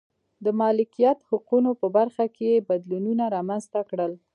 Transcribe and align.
د 0.45 0.47
مالکیت 0.61 1.19
حقونو 1.29 1.71
په 1.81 1.87
برخه 1.97 2.25
کې 2.35 2.45
یې 2.53 2.65
بدلونونه 2.69 3.23
رامنځته 3.35 3.79
کړل. 3.89 4.11